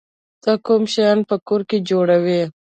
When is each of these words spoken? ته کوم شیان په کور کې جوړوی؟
ته 0.43 0.51
کوم 0.65 0.83
شیان 0.93 1.19
په 1.29 1.35
کور 1.47 1.61
کې 1.69 1.77
جوړوی؟ 1.89 2.41